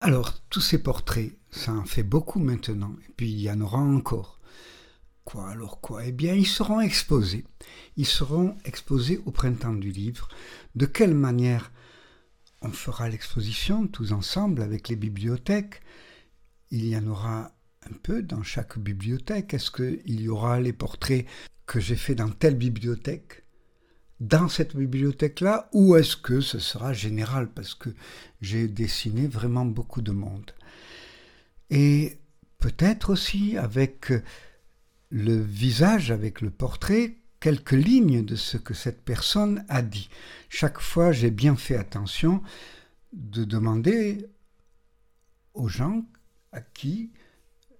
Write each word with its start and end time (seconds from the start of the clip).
Alors, 0.00 0.34
tous 0.50 0.60
ces 0.60 0.82
portraits, 0.82 1.32
ça 1.50 1.72
en 1.72 1.84
fait 1.86 2.02
beaucoup 2.02 2.38
maintenant, 2.38 2.94
et 3.08 3.12
puis 3.16 3.30
il 3.30 3.40
y 3.40 3.50
en 3.50 3.60
aura 3.62 3.78
encore. 3.78 4.40
Quoi 5.24 5.48
alors 5.48 5.80
quoi? 5.80 6.04
Eh 6.04 6.12
bien, 6.12 6.34
ils 6.34 6.46
seront 6.46 6.80
exposés. 6.80 7.44
Ils 7.96 8.06
seront 8.06 8.56
exposés 8.64 9.20
au 9.24 9.30
printemps 9.30 9.72
du 9.72 9.90
livre. 9.90 10.28
De 10.74 10.86
quelle 10.86 11.14
manière 11.14 11.72
on 12.60 12.70
fera 12.70 13.08
l'exposition 13.08 13.86
tous 13.86 14.12
ensemble 14.12 14.62
avec 14.62 14.88
les 14.88 14.96
bibliothèques? 14.96 15.80
Il 16.70 16.84
y 16.86 16.96
en 16.96 17.06
aura 17.06 17.52
un 17.90 17.94
peu 18.02 18.22
dans 18.22 18.42
chaque 18.42 18.78
bibliothèque. 18.78 19.54
Est-ce 19.54 19.70
qu'il 19.70 20.20
y 20.20 20.28
aura 20.28 20.60
les 20.60 20.74
portraits 20.74 21.26
que 21.64 21.80
j'ai 21.80 21.96
faits 21.96 22.18
dans 22.18 22.30
telle 22.30 22.56
bibliothèque? 22.56 23.45
Dans 24.20 24.48
cette 24.48 24.76
bibliothèque-là 24.76 25.68
ou 25.72 25.96
est-ce 25.96 26.16
que 26.16 26.40
ce 26.40 26.58
sera 26.58 26.92
général 26.92 27.48
parce 27.48 27.74
que 27.74 27.90
j'ai 28.40 28.68
dessiné 28.68 29.26
vraiment 29.26 29.66
beaucoup 29.66 30.02
de 30.02 30.12
monde 30.12 30.50
Et 31.70 32.18
peut-être 32.58 33.10
aussi 33.10 33.56
avec 33.58 34.12
le 35.10 35.40
visage, 35.40 36.10
avec 36.10 36.40
le 36.40 36.50
portrait, 36.50 37.16
quelques 37.40 37.72
lignes 37.72 38.24
de 38.24 38.36
ce 38.36 38.56
que 38.56 38.74
cette 38.74 39.04
personne 39.04 39.64
a 39.68 39.82
dit. 39.82 40.08
Chaque 40.48 40.80
fois, 40.80 41.12
j'ai 41.12 41.30
bien 41.30 41.56
fait 41.56 41.76
attention 41.76 42.42
de 43.12 43.44
demander 43.44 44.26
aux 45.54 45.68
gens 45.68 46.04
à 46.52 46.60
qui 46.60 47.10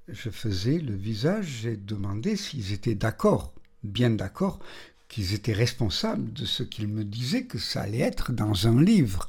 je 0.09 0.31
faisais 0.31 0.79
le 0.79 0.95
visage, 0.95 1.47
j'ai 1.63 1.77
demandé 1.77 2.37
s'ils 2.37 2.73
étaient 2.73 2.95
d'accord, 2.95 3.55
bien 3.83 4.11
d'accord, 4.11 4.61
qu'ils 5.09 5.35
étaient 5.35 5.53
responsables 5.53 6.33
de 6.33 6.45
ce 6.45 6.63
qu'ils 6.63 6.89
me 6.89 7.05
disaient 7.05 7.45
que 7.45 7.59
ça 7.59 7.83
allait 7.83 7.99
être 7.99 8.33
dans 8.33 8.67
un 8.67 8.83
livre. 8.83 9.29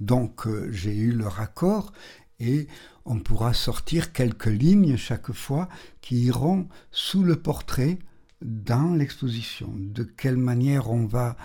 Donc 0.00 0.46
euh, 0.46 0.70
j'ai 0.70 0.94
eu 0.94 1.12
leur 1.12 1.40
accord 1.40 1.92
et 2.38 2.68
on 3.04 3.18
pourra 3.20 3.54
sortir 3.54 4.12
quelques 4.12 4.46
lignes 4.46 4.96
chaque 4.96 5.32
fois 5.32 5.68
qui 6.00 6.22
iront 6.24 6.68
sous 6.90 7.22
le 7.22 7.36
portrait 7.36 7.98
dans 8.42 8.94
l'exposition. 8.94 9.72
De 9.76 10.02
quelle 10.02 10.36
manière 10.36 10.90
on 10.90 11.06
va 11.06 11.36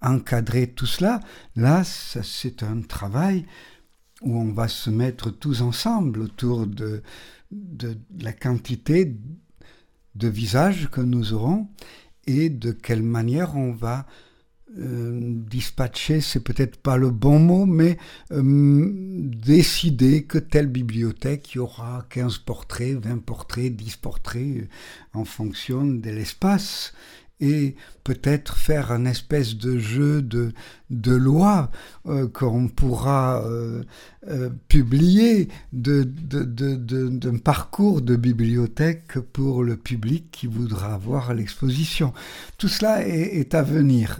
encadrer 0.00 0.66
tout 0.66 0.86
cela? 0.86 1.20
Là, 1.56 1.84
c'est 1.84 2.62
un 2.62 2.80
travail 2.82 3.46
où 4.22 4.36
on 4.36 4.52
va 4.52 4.68
se 4.68 4.90
mettre 4.90 5.30
tous 5.30 5.62
ensemble 5.62 6.20
autour 6.20 6.66
de, 6.66 7.02
de 7.50 7.96
la 8.18 8.32
quantité 8.32 9.16
de 10.14 10.28
visages 10.28 10.88
que 10.90 11.00
nous 11.00 11.32
aurons 11.32 11.68
et 12.30 12.48
de 12.48 12.72
quelle 12.72 13.02
manière 13.02 13.56
on 13.56 13.72
va 13.72 14.06
euh, 14.78 15.18
dispatcher, 15.20 16.20
c'est 16.20 16.44
peut-être 16.44 16.76
pas 16.76 16.96
le 16.96 17.10
bon 17.10 17.40
mot, 17.40 17.66
mais 17.66 17.98
euh, 18.30 18.88
décider 18.92 20.22
que 20.22 20.38
telle 20.38 20.68
bibliothèque, 20.68 21.54
y 21.54 21.58
aura 21.58 22.06
15 22.10 22.38
portraits, 22.38 22.94
20 22.94 23.18
portraits, 23.18 23.74
10 23.74 23.96
portraits, 23.96 24.58
euh, 24.58 24.68
en 25.12 25.24
fonction 25.24 25.84
de 25.84 26.10
l'espace 26.10 26.94
et 27.40 27.74
peut-être 28.04 28.56
faire 28.56 28.92
un 28.92 29.04
espèce 29.04 29.56
de 29.56 29.78
jeu 29.78 30.22
de, 30.22 30.52
de 30.90 31.12
loi 31.12 31.70
euh, 32.06 32.28
qu'on 32.28 32.68
pourra 32.68 33.42
euh, 33.44 33.82
euh, 34.28 34.50
publier 34.68 35.48
d'un 35.72 36.02
de, 36.04 36.74
de, 36.74 37.30
parcours 37.38 38.02
de 38.02 38.16
bibliothèque 38.16 39.18
pour 39.32 39.62
le 39.62 39.76
public 39.76 40.30
qui 40.30 40.46
voudra 40.46 40.98
voir 40.98 41.34
l'exposition. 41.34 42.12
Tout 42.58 42.68
cela 42.68 43.06
est, 43.06 43.54
à 43.54 43.62
venir 43.62 44.18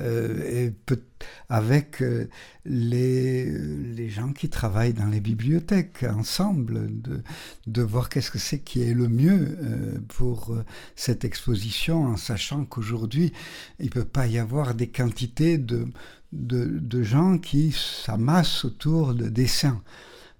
avec 1.48 2.02
euh, 2.02 2.28
les, 2.64 3.44
les 3.46 4.08
gens 4.08 4.32
qui 4.32 4.48
travaillent 4.48 4.92
dans 4.92 5.06
les 5.06 5.20
bibliothèques 5.20 6.04
ensemble, 6.04 7.00
de, 7.00 7.22
de 7.66 7.82
voir 7.82 8.08
qu'est-ce 8.08 8.30
que 8.30 8.38
c'est 8.38 8.60
qui 8.60 8.82
est 8.82 8.94
le 8.94 9.08
mieux 9.08 9.58
euh, 9.60 9.98
pour 10.08 10.52
euh, 10.52 10.64
cette 10.96 11.24
exposition, 11.24 12.04
en 12.04 12.16
sachant 12.16 12.64
qu'aujourd'hui, 12.64 13.32
il 13.78 13.86
ne 13.86 13.90
peut 13.90 14.04
pas 14.04 14.26
y 14.26 14.38
avoir 14.38 14.74
des 14.74 14.88
quantités 14.88 15.58
de, 15.58 15.88
de, 16.32 16.66
de 16.66 17.02
gens 17.02 17.38
qui 17.38 17.72
s'amassent 17.72 18.64
autour 18.64 19.14
de 19.14 19.28
dessins. 19.28 19.82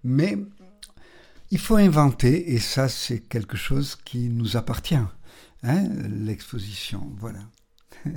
Mais 0.05 0.39
il 1.51 1.59
faut 1.59 1.77
inventer, 1.77 2.53
et 2.53 2.59
ça 2.59 2.89
c'est 2.89 3.21
quelque 3.21 3.57
chose 3.57 3.97
qui 4.05 4.29
nous 4.29 4.57
appartient, 4.57 4.95
hein, 5.63 5.89
l'exposition, 6.09 7.13
voilà. 7.19 7.41